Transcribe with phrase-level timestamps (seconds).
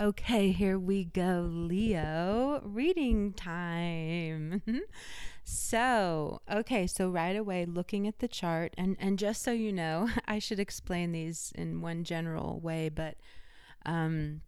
[0.00, 2.60] Okay, here we go, Leo.
[2.64, 4.62] Reading time.
[5.44, 10.08] so, okay, so right away looking at the chart and and just so you know,
[10.26, 13.16] I should explain these in one general way, but
[13.86, 14.42] um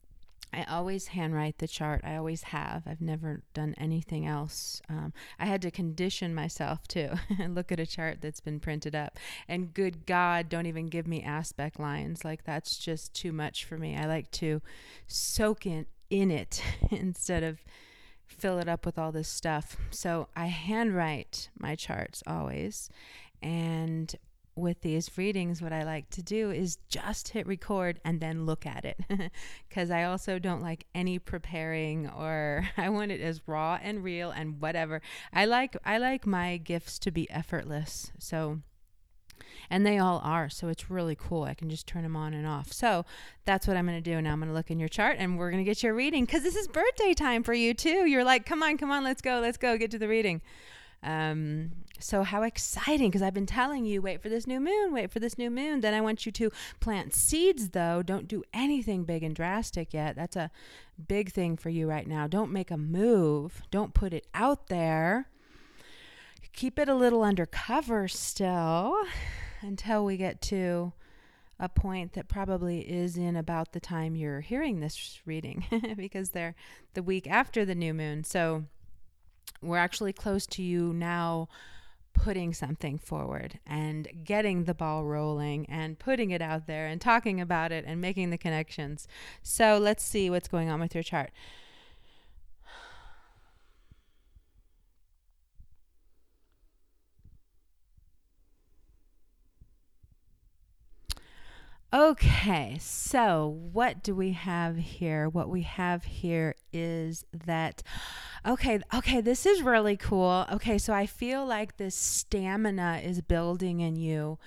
[0.53, 2.01] I always handwrite the chart.
[2.05, 2.83] I always have.
[2.87, 4.83] I've never done anything else.
[4.89, 9.19] Um, I had to condition myself to look at a chart that's been printed up.
[9.49, 12.25] And good God, don't even give me aspect lines.
[12.25, 13.97] Like that's just too much for me.
[13.97, 14.61] I like to
[15.07, 17.63] soak in, in it instead of
[18.27, 19.77] fill it up with all this stuff.
[19.91, 22.89] So I handwrite my charts always.
[23.43, 24.15] And
[24.55, 28.67] with these readings, what I like to do is just hit record and then look
[28.67, 29.01] at it.
[29.69, 34.31] Because I also don't like any preparing or I want it as raw and real
[34.31, 35.01] and whatever.
[35.33, 38.11] I like I like my gifts to be effortless.
[38.19, 38.61] So
[39.71, 40.49] and they all are.
[40.49, 41.45] So it's really cool.
[41.45, 42.73] I can just turn them on and off.
[42.73, 43.05] So
[43.45, 44.21] that's what I'm going to do.
[44.21, 46.25] Now I'm going to look in your chart and we're going to get your reading
[46.25, 48.07] because this is birthday time for you too.
[48.07, 50.43] You're like, come on, come on, let's go, let's go, get to the reading.
[51.03, 55.11] Um, so how exciting because I've been telling you wait for this new moon, wait
[55.11, 55.81] for this new moon.
[55.81, 58.03] Then I want you to plant seeds though.
[58.03, 60.17] Don't do anything big and drastic yet.
[60.17, 60.51] That's a
[61.09, 62.27] big thing for you right now.
[62.27, 63.63] Don't make a move.
[63.71, 65.29] Don't put it out there.
[66.53, 68.97] Keep it a little undercover still
[69.61, 70.93] until we get to
[71.61, 75.65] a point that probably is in about the time you're hearing this reading
[75.97, 76.55] because they're
[76.95, 78.25] the week after the new moon.
[78.25, 78.65] So
[79.63, 81.49] we're actually close to you now
[82.13, 87.41] putting something forward and getting the ball rolling and putting it out there and talking
[87.41, 89.07] about it and making the connections.
[89.43, 91.31] So let's see what's going on with your chart.
[101.93, 105.29] Okay, so what do we have here?
[105.29, 107.83] What we have here is that,
[108.47, 110.47] okay, okay, this is really cool.
[110.53, 114.39] Okay, so I feel like this stamina is building in you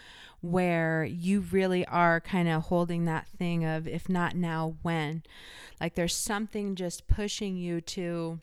[0.42, 5.24] where you really are kind of holding that thing of, if not now, when?
[5.80, 8.40] Like there's something just pushing you to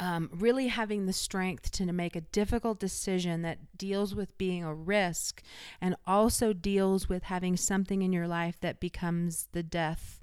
[0.00, 4.74] um, really having the strength to make a difficult decision that deals with being a
[4.74, 5.42] risk
[5.80, 10.18] and also deals with having something in your life that becomes the death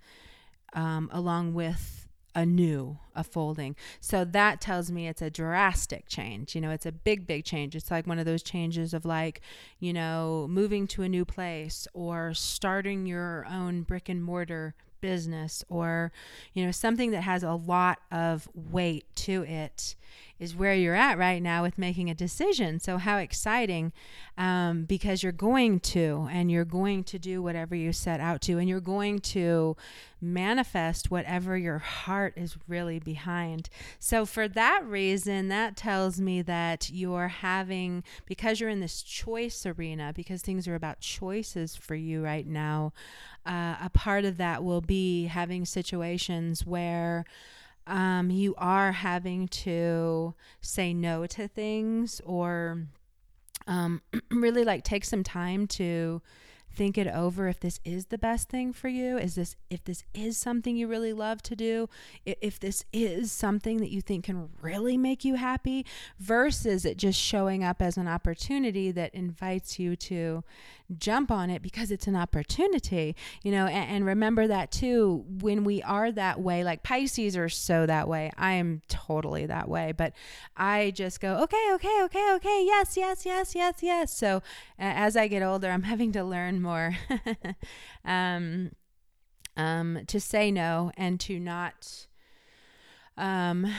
[0.73, 2.06] um, along with
[2.37, 3.75] a new a folding.
[4.00, 7.75] So that tells me it's a drastic change you know it's a big big change.
[7.75, 9.41] It's like one of those changes of like
[9.79, 15.63] you know moving to a new place or starting your own brick and mortar business
[15.69, 16.11] or
[16.53, 19.95] you know something that has a lot of weight to it
[20.39, 22.79] is where you're at right now with making a decision.
[22.79, 23.91] So how exciting
[24.38, 28.59] um, because you're going to and you're going to do whatever you set out to
[28.59, 29.75] and you're going to
[30.22, 33.69] manifest whatever your heart is really behind.
[34.00, 39.66] So for that reason that tells me that you're having because you're in this choice
[39.66, 42.91] arena because things are about choices for you right now
[43.45, 47.23] uh, a part of that will be having situations where
[47.88, 52.88] um, you are having to say no to things or
[53.68, 54.01] um,
[54.31, 56.22] really like take some time to
[56.77, 59.17] think it over if this is the best thing for you?
[59.17, 61.89] Is this if this is something you really love to do
[62.25, 65.85] if this is something that you think can really make you happy
[66.19, 70.43] versus it just showing up as an opportunity that invites you to
[70.97, 73.13] jump on it because it's an opportunity
[73.44, 77.49] you know and, and remember that too when we are that way like pisces are
[77.49, 78.31] so that way.
[78.38, 80.13] I am totally that way but
[80.55, 82.63] i just go okay okay okay okay.
[82.65, 84.17] Yes yes yes yes yes.
[84.17, 84.41] So
[84.79, 86.66] as i get older i'm having to learn more
[88.05, 88.72] um,
[89.55, 92.07] um, to say no and to not
[93.17, 93.72] um,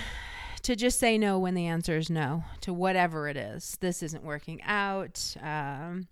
[0.63, 3.77] to just say no when the answer is no to whatever it is.
[3.81, 5.37] This isn't working out.
[5.41, 6.09] Um,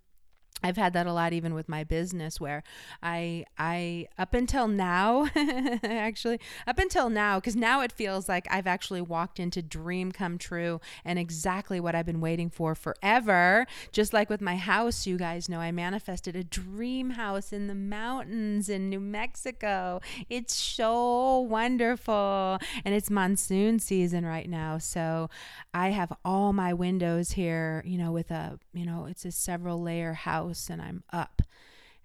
[0.62, 2.62] I've had that a lot even with my business where
[3.02, 5.28] I I up until now
[5.84, 10.38] actually up until now cuz now it feels like I've actually walked into dream come
[10.38, 13.66] true and exactly what I've been waiting for forever.
[13.92, 17.74] Just like with my house you guys know I manifested a dream house in the
[17.74, 20.00] mountains in New Mexico.
[20.30, 24.78] It's so wonderful and it's monsoon season right now.
[24.78, 25.28] So
[25.74, 29.82] I have all my windows here you know with a you know it's a several
[29.82, 31.43] layer house house and I'm up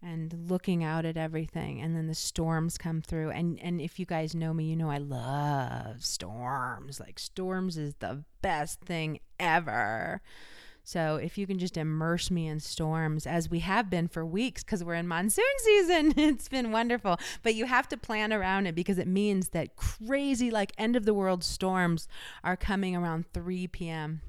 [0.03, 3.29] and looking out at everything and then the storms come through.
[3.31, 6.99] And and if you guys know me you know I love storms.
[6.99, 10.21] Like storms is the best thing ever.
[10.83, 14.63] So if you can just immerse me in storms as we have been for weeks
[14.63, 17.19] because we're in monsoon season, it's been wonderful.
[17.43, 21.05] But you have to plan around it because it means that crazy, like end of
[21.05, 22.07] the world storms
[22.43, 24.21] are coming around 3 p.m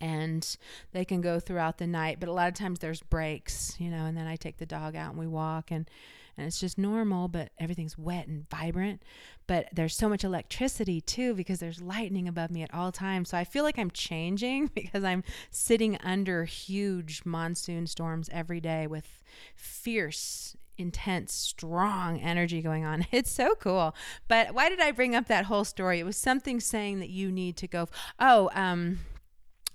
[0.00, 0.56] and
[0.92, 4.04] they can go throughout the night but a lot of times there's breaks you know
[4.04, 5.88] and then i take the dog out and we walk and
[6.36, 9.02] and it's just normal but everything's wet and vibrant
[9.46, 13.36] but there's so much electricity too because there's lightning above me at all times so
[13.36, 19.22] i feel like i'm changing because i'm sitting under huge monsoon storms every day with
[19.56, 23.04] fierce intense, strong energy going on.
[23.12, 23.96] It's so cool.
[24.28, 25.98] But why did I bring up that whole story?
[25.98, 27.88] It was something saying that you need to go.
[28.20, 29.00] Oh, um,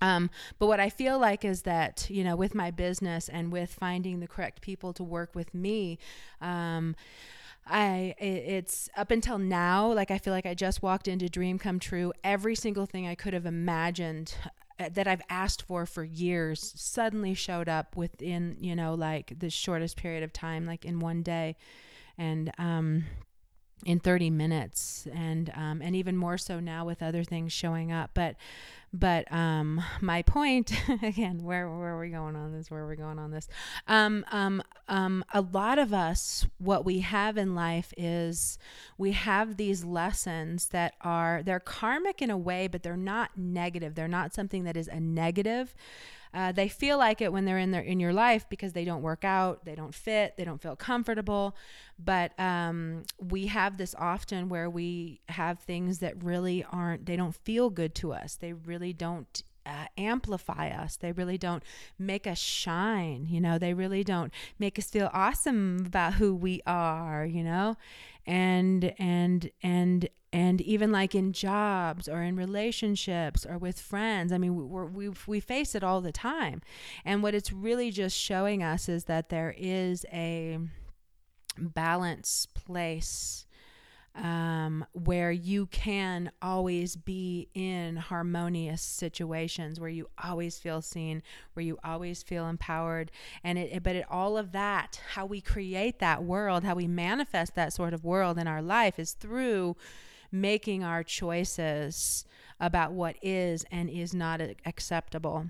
[0.03, 0.29] um,
[0.59, 4.19] but what I feel like is that, you know, with my business and with finding
[4.19, 5.97] the correct people to work with me,
[6.41, 6.97] um,
[7.65, 11.79] I it's up until now like I feel like I just walked into dream come
[11.79, 14.35] true every single thing I could have imagined
[14.81, 19.49] uh, that I've asked for for years suddenly showed up within you know like the
[19.49, 21.55] shortest period of time like in one day.
[22.17, 23.05] And um
[23.85, 28.11] in 30 minutes and um, and even more so now with other things showing up.
[28.13, 28.35] But
[28.93, 30.71] but um, my point
[31.03, 32.69] again where where are we going on this?
[32.69, 33.47] Where are we going on this?
[33.87, 34.61] Um, um,
[34.93, 38.59] um, a lot of us what we have in life is
[38.95, 43.95] we have these lessons that are they're karmic in a way but they're not negative
[43.95, 45.73] they're not something that is a negative
[46.31, 49.03] uh, they feel like it when they're in their in your life because they don't
[49.03, 51.55] work out, they don't fit, they don't feel comfortable.
[52.03, 57.05] But um, we have this often where we have things that really aren't.
[57.05, 58.35] They don't feel good to us.
[58.35, 60.97] They really don't uh, amplify us.
[60.97, 61.63] They really don't
[61.97, 63.27] make us shine.
[63.29, 67.25] You know, they really don't make us feel awesome about who we are.
[67.25, 67.77] You know,
[68.25, 74.37] and and and and even like in jobs or in relationships or with friends i
[74.37, 76.61] mean we we we face it all the time
[77.05, 80.57] and what it's really just showing us is that there is a
[81.57, 83.45] balance place
[84.15, 91.23] um, where you can always be in harmonious situations, where you always feel seen,
[91.53, 93.11] where you always feel empowered,
[93.43, 97.55] and it, but it, all of that, how we create that world, how we manifest
[97.55, 99.75] that sort of world in our life, is through
[100.31, 102.25] making our choices
[102.59, 105.47] about what is and is not acceptable.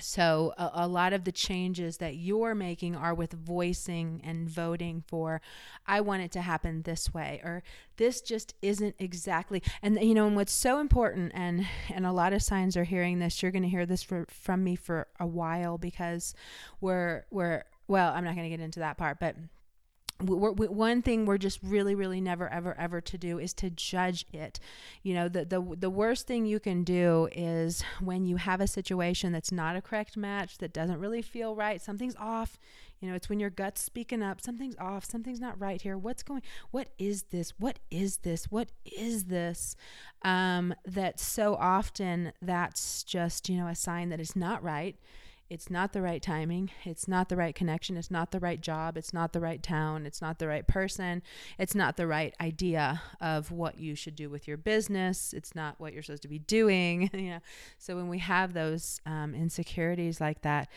[0.00, 5.04] So, a, a, lot of the changes that you're making are with voicing and voting
[5.06, 5.40] for,
[5.86, 7.62] I want it to happen this way, or
[7.96, 9.62] this just isn't exactly.
[9.82, 13.18] And, you know, and what's so important, and, and a lot of signs are hearing
[13.18, 16.34] this, you're going to hear this for, from me for a while because
[16.80, 19.36] we're, we're, well, I'm not going to get into that part, but
[20.22, 23.70] we're, we, one thing we're just really really never ever ever to do is to
[23.70, 24.60] judge it.
[25.02, 28.66] You know the, the the worst thing you can do is when you have a
[28.66, 32.58] situation that's not a correct match that doesn't really feel right something's off
[33.02, 36.22] you know it's when your gut's speaking up something's off something's not right here what's
[36.22, 36.40] going
[36.70, 39.76] what is this what is this what is this?
[40.22, 44.96] Um that so often that's just you know a sign that it's not right
[45.50, 46.70] it's not the right timing.
[46.84, 47.96] It's not the right connection.
[47.96, 48.96] It's not the right job.
[48.96, 50.06] It's not the right town.
[50.06, 51.22] It's not the right person.
[51.58, 55.32] It's not the right idea of what you should do with your business.
[55.32, 57.10] It's not what you're supposed to be doing.
[57.14, 57.40] know?
[57.78, 60.68] So when we have those um, insecurities like that,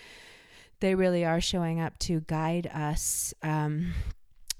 [0.82, 3.34] they really are showing up to guide us.
[3.42, 3.94] Um,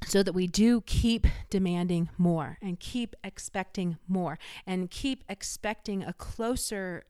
[0.06, 4.38] so that we do keep demanding more and keep expecting more
[4.68, 7.04] and keep expecting a closer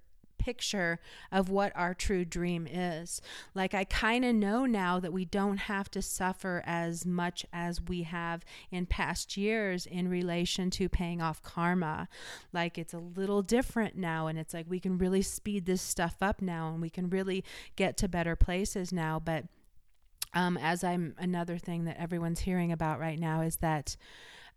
[0.45, 0.99] picture
[1.31, 3.19] of what our true dream is.
[3.55, 7.81] Like, I kind of know now that we don't have to suffer as much as
[7.81, 12.07] we have in past years in relation to paying off karma.
[12.53, 16.17] Like, it's a little different now, and it's like we can really speed this stuff
[16.21, 17.43] up now and we can really
[17.75, 19.19] get to better places now.
[19.19, 19.45] But
[20.35, 23.95] um, as I'm another thing that everyone's hearing about right now is that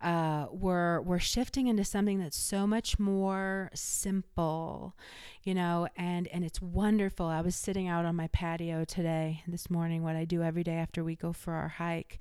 [0.01, 4.95] uh, we're we're shifting into something that's so much more simple,
[5.43, 7.25] you know, and and it's wonderful.
[7.25, 10.75] I was sitting out on my patio today, this morning, what I do every day
[10.75, 12.19] after we go for our hike,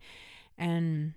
[0.57, 1.15] and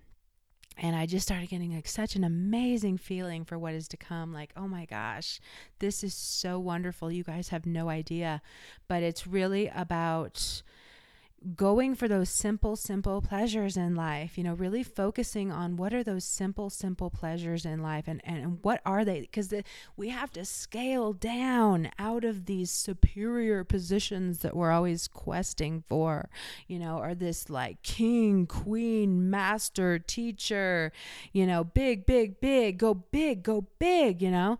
[0.78, 4.32] and I just started getting like such an amazing feeling for what is to come.
[4.32, 5.40] Like, oh my gosh,
[5.80, 7.10] this is so wonderful.
[7.10, 8.40] You guys have no idea,
[8.88, 10.62] but it's really about
[11.56, 16.02] going for those simple, simple pleasures in life, you know, really focusing on what are
[16.02, 19.20] those simple, simple pleasures in life and, and what are they?
[19.20, 19.64] Because the,
[19.96, 26.28] we have to scale down out of these superior positions that we're always questing for,
[26.66, 30.92] you know, or this like king, queen, master, teacher,
[31.32, 34.58] you know, big, big, big, go big, go big, you know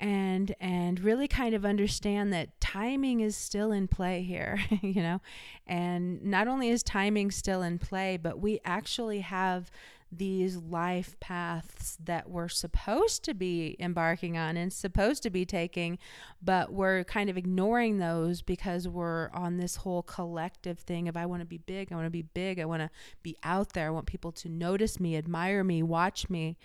[0.00, 5.20] and and really kind of understand that timing is still in play here you know
[5.66, 9.70] and not only is timing still in play but we actually have
[10.12, 15.98] these life paths that we're supposed to be embarking on and supposed to be taking,
[16.42, 21.26] but we're kind of ignoring those because we're on this whole collective thing of I
[21.26, 22.90] want to be big, I want to be big, I want to
[23.22, 26.58] be out there, I want people to notice me, admire me, watch me.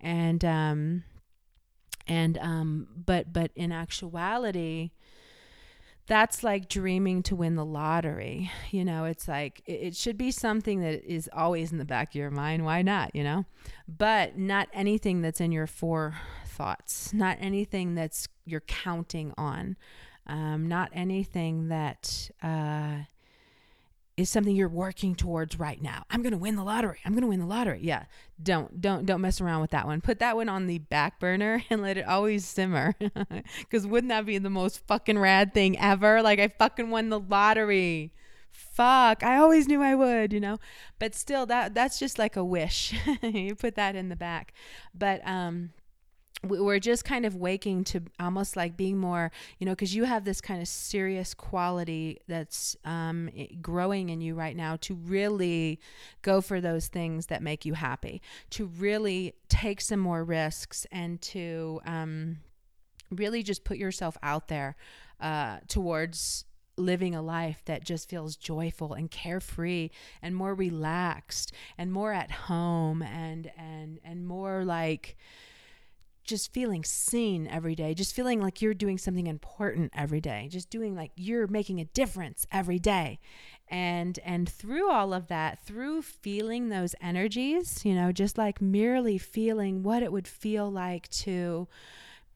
[0.00, 1.04] And um
[2.06, 4.90] and um but but in actuality
[6.06, 8.50] that's like dreaming to win the lottery.
[8.70, 12.10] You know, it's like it, it, should be something that is always in the back
[12.10, 12.64] of your mind.
[12.64, 13.14] Why not?
[13.14, 13.44] You know,
[13.88, 19.76] but not anything that's in your forethoughts, not anything that's you're counting on,
[20.26, 23.04] um, not anything that uh,
[24.16, 26.04] is something you're working towards right now.
[26.08, 26.98] I'm going to win the lottery.
[27.04, 27.80] I'm going to win the lottery.
[27.82, 28.04] Yeah.
[28.40, 30.00] Don't don't don't mess around with that one.
[30.00, 32.94] Put that one on the back burner and let it always simmer.
[33.70, 36.22] Cuz wouldn't that be the most fucking rad thing ever?
[36.22, 38.12] Like I fucking won the lottery.
[38.50, 39.24] Fuck.
[39.24, 40.58] I always knew I would, you know.
[41.00, 42.94] But still that that's just like a wish.
[43.22, 44.52] you put that in the back.
[44.94, 45.70] But um
[46.46, 50.24] we're just kind of waking to almost like being more, you know, because you have
[50.24, 55.80] this kind of serious quality that's um, growing in you right now to really
[56.22, 61.20] go for those things that make you happy, to really take some more risks and
[61.20, 62.38] to um,
[63.10, 64.76] really just put yourself out there
[65.20, 66.44] uh, towards
[66.76, 72.30] living a life that just feels joyful and carefree and more relaxed and more at
[72.30, 75.16] home and and and more like
[76.24, 80.70] just feeling seen every day, just feeling like you're doing something important every day, just
[80.70, 83.18] doing like you're making a difference every day.
[83.68, 89.18] And and through all of that, through feeling those energies, you know, just like merely
[89.18, 91.68] feeling what it would feel like to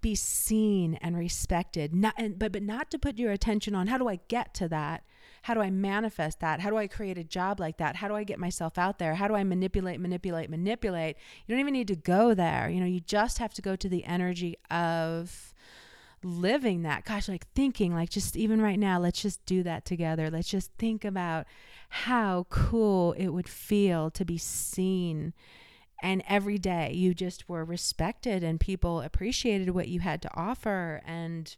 [0.00, 3.98] be seen and respected, not and, but but not to put your attention on how
[3.98, 5.02] do I get to that,
[5.42, 6.60] how do I manifest that?
[6.60, 7.96] How do I create a job like that?
[7.96, 9.14] How do I get myself out there?
[9.14, 11.16] How do I manipulate, manipulate, manipulate?
[11.46, 12.68] You don't even need to go there.
[12.68, 15.54] You know, you just have to go to the energy of
[16.22, 17.04] living that.
[17.04, 20.30] Gosh, like thinking, like just even right now, let's just do that together.
[20.30, 21.46] Let's just think about
[21.88, 25.32] how cool it would feel to be seen
[26.00, 31.02] and every day you just were respected and people appreciated what you had to offer
[31.04, 31.56] and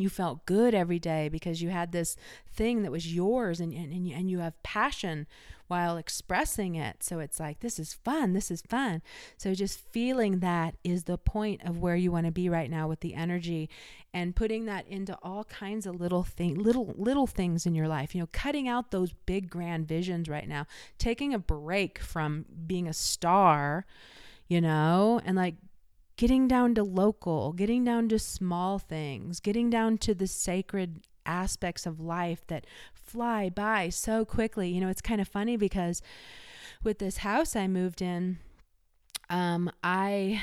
[0.00, 2.16] you felt good every day because you had this
[2.52, 5.26] thing that was yours and, and, and, you, have passion
[5.68, 7.02] while expressing it.
[7.02, 8.32] So it's like, this is fun.
[8.32, 9.02] This is fun.
[9.36, 12.88] So just feeling that is the point of where you want to be right now
[12.88, 13.70] with the energy
[14.12, 18.14] and putting that into all kinds of little thing, little, little things in your life,
[18.14, 20.66] you know, cutting out those big grand visions right now,
[20.98, 23.86] taking a break from being a star,
[24.48, 25.54] you know, and like
[26.20, 31.86] getting down to local, getting down to small things, getting down to the sacred aspects
[31.86, 34.68] of life that fly by so quickly.
[34.68, 36.02] You know, it's kind of funny because
[36.84, 38.38] with this house I moved in,
[39.30, 40.42] um, I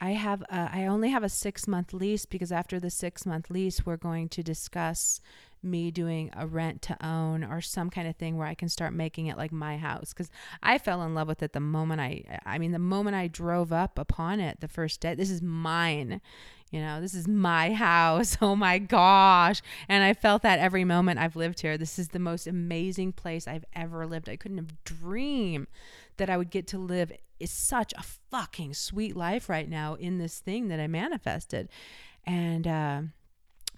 [0.00, 3.50] I have a, I only have a six month lease because after the six month
[3.50, 5.20] lease, we're going to discuss
[5.62, 8.92] me doing a rent to own or some kind of thing where I can start
[8.92, 10.12] making it like my house.
[10.12, 10.30] Cuz
[10.62, 13.72] I fell in love with it the moment I I mean the moment I drove
[13.72, 16.20] up upon it the first day this is mine
[16.70, 19.62] you know this is my house oh my gosh.
[19.88, 21.78] And I felt that every moment I've lived here.
[21.78, 24.28] This is the most amazing place I've ever lived.
[24.28, 25.68] I couldn't have dreamed
[26.16, 30.18] that I would get to live is such a fucking sweet life right now in
[30.18, 31.68] this thing that I manifested.
[32.24, 33.02] And uh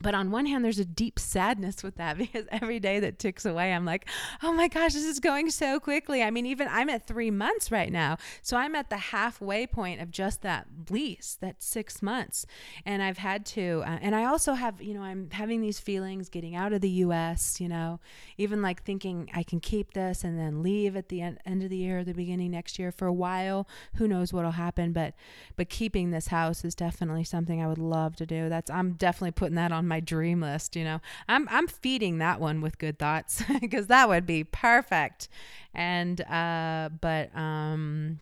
[0.00, 3.44] but on one hand there's a deep sadness with that because every day that ticks
[3.44, 4.06] away i'm like
[4.42, 6.22] oh my gosh this is going so quickly.
[6.22, 8.16] I mean even i'm at three months right now.
[8.42, 12.46] So i'm at the halfway point of just that lease that six months.
[12.84, 16.28] And i've had to uh, and i also have you know i'm having these feelings
[16.28, 18.00] getting out of the us you know
[18.38, 21.70] even like thinking i can keep this and then leave at the end, end of
[21.70, 23.66] the year or the beginning next year for a while.
[23.96, 25.14] Who knows what'll happen but
[25.56, 28.48] but keeping this house is definitely something i would love to do.
[28.48, 31.02] That's i'm definitely putting that on my dream list, you know.
[31.28, 35.28] I'm I'm feeding that one with good thoughts because that would be perfect.
[35.74, 38.20] And uh but um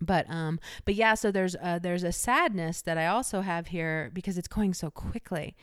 [0.00, 4.12] but um but yeah so there's uh there's a sadness that i also have here
[4.14, 5.56] because it's going so quickly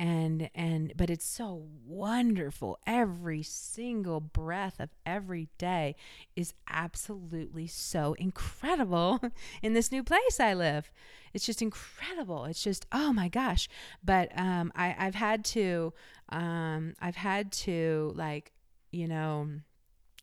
[0.00, 2.78] and and but it's so wonderful.
[2.86, 5.94] Every single breath of every day
[6.34, 9.20] is absolutely so incredible
[9.62, 10.90] in this new place i live.
[11.34, 12.46] It's just incredible.
[12.46, 13.68] It's just oh my gosh.
[14.02, 15.92] But um i i've had to
[16.30, 18.52] um i've had to like
[18.90, 19.50] you know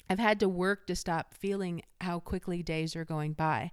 [0.10, 3.72] I've had to work to stop feeling how quickly days are going by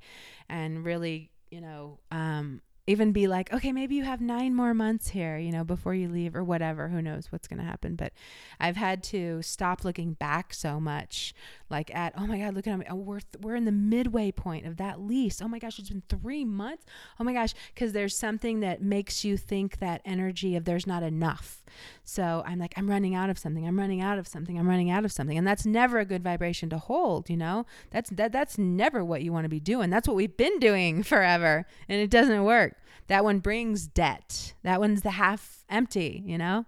[0.48, 5.08] and really, you know, um, even be like, okay, maybe you have nine more months
[5.08, 6.88] here, you know, before you leave or whatever.
[6.88, 7.96] Who knows what's going to happen?
[7.96, 8.12] But
[8.60, 11.34] I've had to stop looking back so much,
[11.74, 12.86] like at, oh my God, look at me.
[12.88, 15.42] Oh, we're, th- we're in the midway point of that lease.
[15.42, 16.86] Oh my gosh, it's been three months.
[17.18, 17.52] Oh my gosh.
[17.76, 21.62] Cause there's something that makes you think that energy of there's not enough.
[22.04, 23.66] So I'm like, I'm running out of something.
[23.66, 24.58] I'm running out of something.
[24.58, 25.36] I'm running out of something.
[25.36, 29.22] And that's never a good vibration to hold, you know, that's, that, that's never what
[29.22, 29.90] you want to be doing.
[29.90, 31.66] That's what we've been doing forever.
[31.88, 32.76] And it doesn't work.
[33.08, 34.54] That one brings debt.
[34.62, 36.64] That one's the half empty, you know?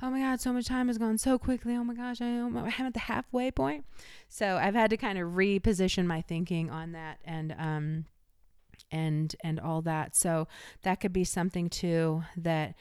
[0.00, 1.74] Oh my God, so much time has gone so quickly.
[1.74, 3.84] Oh my gosh, I, am at the halfway point.
[4.28, 8.04] So I've had to kind of reposition my thinking on that and, um,
[8.92, 10.14] and, and all that.
[10.14, 10.46] So
[10.82, 12.76] that could be something too that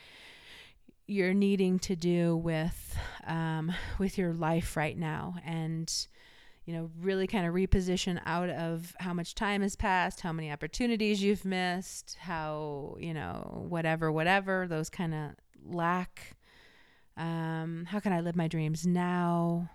[1.08, 2.96] you're needing to do with,
[3.26, 5.36] um, with your life right now.
[5.44, 5.92] And,
[6.66, 10.52] you know, really kind of reposition out of how much time has passed, how many
[10.52, 15.32] opportunities you've missed, how, you know, whatever, whatever, those kind of
[15.66, 16.37] lack.
[17.18, 19.70] Um, how can I live my dreams now?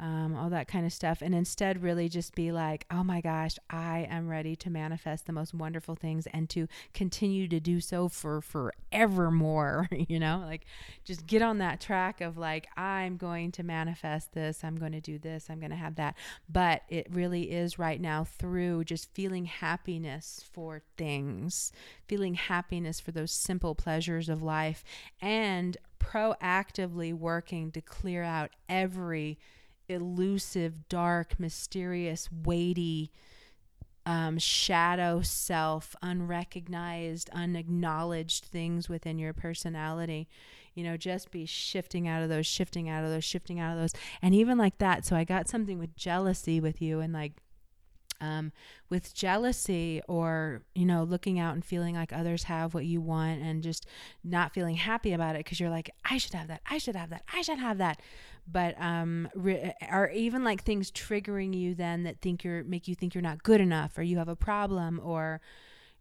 [0.00, 3.56] Um, all that kind of stuff, and instead really just be like, oh my gosh,
[3.68, 8.08] I am ready to manifest the most wonderful things and to continue to do so
[8.08, 9.88] for forevermore.
[10.08, 10.66] you know, like
[11.04, 15.00] just get on that track of like, I'm going to manifest this, I'm going to
[15.00, 16.14] do this, I'm going to have that.
[16.48, 21.72] But it really is right now through just feeling happiness for things,
[22.06, 24.84] feeling happiness for those simple pleasures of life,
[25.20, 29.38] and proactively working to clear out every
[29.88, 33.10] elusive, dark, mysterious, weighty,
[34.06, 40.28] um, shadow self, unrecognized, unacknowledged things within your personality.
[40.74, 43.78] You know, just be shifting out of those, shifting out of those, shifting out of
[43.78, 43.92] those.
[44.22, 45.04] And even like that.
[45.04, 47.32] So I got something with jealousy with you and like,
[48.20, 48.52] um,
[48.90, 53.40] with jealousy or you know looking out and feeling like others have what you want
[53.40, 53.86] and just
[54.24, 56.60] not feeling happy about it because you're like i should have that.
[56.68, 57.22] I should have that.
[57.32, 58.00] I should have that.
[58.50, 62.94] But um re- are even like things triggering you then that think you're make you
[62.94, 65.40] think you're not good enough or you have a problem or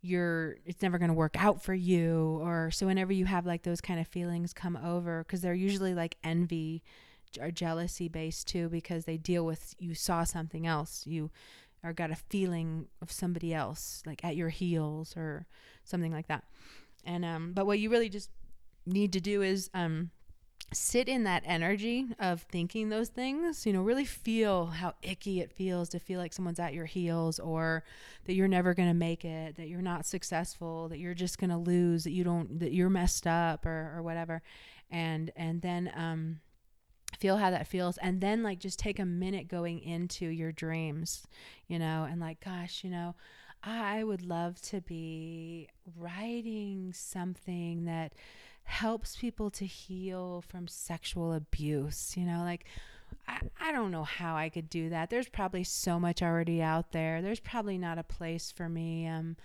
[0.02, 3.64] you're it's never going to work out for you or so whenever you have like
[3.64, 6.84] those kind of feelings come over because they're usually like envy
[7.42, 11.06] or jealousy based too because they deal with you saw something else.
[11.06, 11.32] You
[11.88, 15.46] or got a feeling of somebody else like at your heels or
[15.84, 16.44] something like that
[17.06, 18.30] and um but what you really just
[18.86, 20.12] need to do is um
[20.74, 25.52] sit in that energy of thinking those things, you know, really feel how icky it
[25.52, 27.84] feels to feel like someone's at your heels or
[28.26, 31.50] that you're never going to make it, that you're not successful, that you're just going
[31.50, 34.42] to lose, that you don't that you're messed up or or whatever.
[34.92, 36.40] And and then um
[37.20, 41.28] feel how that feels and then like just take a minute going into your dreams,
[41.68, 43.16] you know, and like gosh, you know,
[43.64, 48.14] I would love to be writing something that
[48.64, 52.16] helps people to heal from sexual abuse.
[52.18, 52.66] You know, like
[53.28, 55.10] I, I don't know how I could do that.
[55.10, 57.22] There's probably so much already out there.
[57.22, 59.08] There's probably not a place for me.
[59.08, 59.38] Um,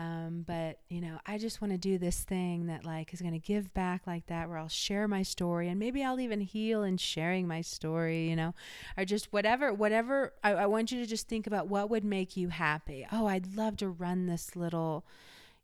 [0.00, 3.34] um, but you know, I just want to do this thing that like is going
[3.34, 6.82] to give back like that, where I'll share my story, and maybe I'll even heal
[6.82, 8.28] in sharing my story.
[8.28, 8.54] You know,
[8.96, 10.32] or just whatever, whatever.
[10.42, 13.06] I, I want you to just think about what would make you happy.
[13.12, 15.04] Oh, I'd love to run this little,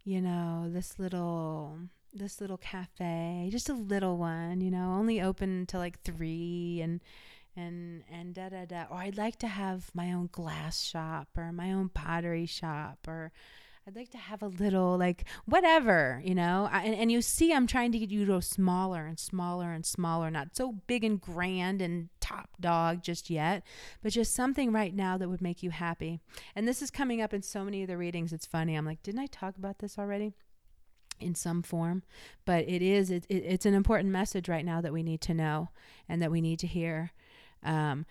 [0.04, 1.78] you know, this little
[2.12, 7.00] this little cafe, just a little one, you know, only open until like three and
[7.56, 8.84] and and da da da.
[8.90, 13.32] Or I'd like to have my own glass shop or my own pottery shop or
[13.88, 16.68] I'd like to have a little like whatever, you know.
[16.72, 19.72] I, and, and you see, I'm trying to get you to go smaller and smaller
[19.72, 23.62] and smaller, not so big and grand and top dog just yet,
[24.02, 26.18] but just something right now that would make you happy.
[26.56, 28.32] And this is coming up in so many of the readings.
[28.32, 28.74] It's funny.
[28.74, 30.34] I'm like, didn't I talk about this already?
[31.18, 32.02] in some form
[32.44, 35.32] but it is it, it, it's an important message right now that we need to
[35.32, 35.70] know
[36.10, 37.10] and that we need to hear
[37.62, 38.04] um,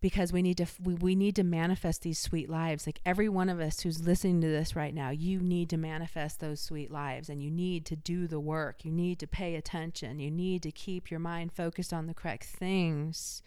[0.00, 2.86] because we need to we, we need to manifest these sweet lives.
[2.86, 6.40] Like every one of us who's listening to this right now you need to manifest
[6.40, 8.84] those sweet lives and you need to do the work.
[8.84, 10.20] You need to pay attention.
[10.20, 13.42] You need to keep your mind focused on the correct things.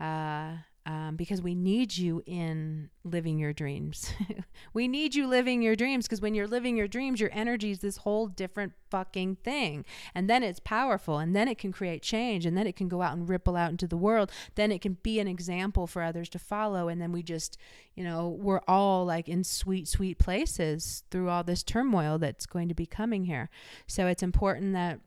[0.00, 4.12] Uh, um, because we need you in living your dreams.
[4.74, 7.78] we need you living your dreams because when you're living your dreams, your energy is
[7.78, 9.86] this whole different fucking thing.
[10.14, 13.00] And then it's powerful and then it can create change and then it can go
[13.00, 14.30] out and ripple out into the world.
[14.56, 16.88] Then it can be an example for others to follow.
[16.88, 17.56] And then we just,
[17.94, 22.68] you know, we're all like in sweet, sweet places through all this turmoil that's going
[22.68, 23.48] to be coming here.
[23.86, 25.00] So it's important that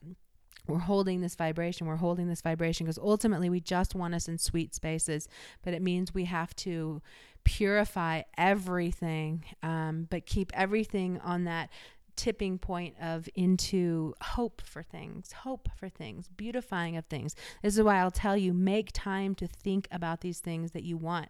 [0.68, 4.38] we're holding this vibration we're holding this vibration because ultimately we just want us in
[4.38, 5.28] sweet spaces
[5.64, 7.02] but it means we have to
[7.44, 11.70] purify everything um, but keep everything on that
[12.18, 17.36] tipping point of into hope for things, hope for things, beautifying of things.
[17.62, 20.98] This is why I'll tell you make time to think about these things that you
[20.98, 21.30] want.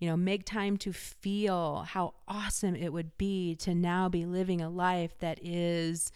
[0.00, 4.60] You know, make time to feel how awesome it would be to now be living
[4.60, 6.10] a life that is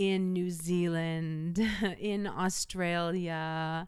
[0.00, 1.60] in New Zealand,
[2.00, 3.86] in Australia,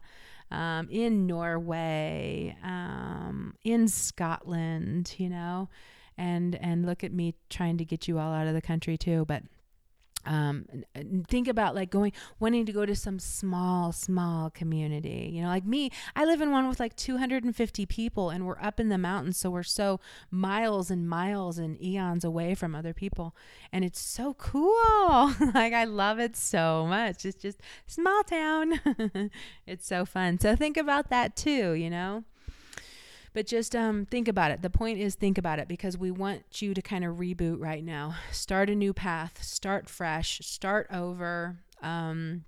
[0.51, 5.69] um, in Norway, um, in Scotland, you know,
[6.15, 9.25] and and look at me trying to get you all out of the country too,
[9.25, 9.41] but
[10.25, 10.65] um,
[11.27, 15.29] think about like going wanting to go to some small small community.
[15.33, 18.79] You know like me i live in one with like 250 people and we're up
[18.79, 19.99] in the mountains so we're so
[20.31, 23.35] miles and miles and eons away from other people.
[23.71, 25.33] And it's so cool.
[25.53, 27.25] Like i love it so much.
[27.25, 28.79] It's just small town.
[29.67, 30.39] It's so fun.
[30.39, 32.23] So think about that too you know
[33.33, 34.61] but just um, think about it.
[34.61, 37.83] The point is, think about it because we want you to kind of reboot right
[37.83, 38.15] now.
[38.31, 41.59] Start a new path, start fresh, start over.
[41.81, 42.45] Um,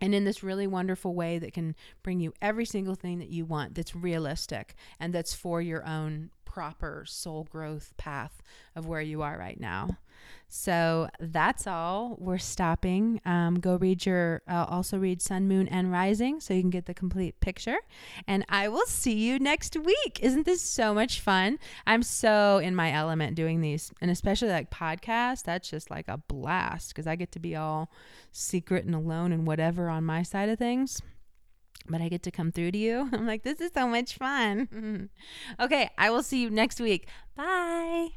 [0.00, 3.44] and in this really wonderful way that can bring you every single thing that you
[3.44, 8.42] want that's realistic and that's for your own proper soul growth path
[8.74, 9.98] of where you are right now.
[10.48, 12.16] So that's all.
[12.18, 13.20] We're stopping.
[13.24, 16.86] Um, go read your, uh, also read Sun, Moon, and Rising so you can get
[16.86, 17.78] the complete picture.
[18.26, 20.20] And I will see you next week.
[20.22, 21.58] Isn't this so much fun?
[21.86, 25.42] I'm so in my element doing these, and especially like podcasts.
[25.42, 27.90] That's just like a blast because I get to be all
[28.30, 31.02] secret and alone and whatever on my side of things
[31.88, 33.08] but I get to come through to you.
[33.12, 35.10] I'm like, this is so much fun.
[35.60, 37.08] okay, I will see you next week.
[37.36, 38.08] Bye.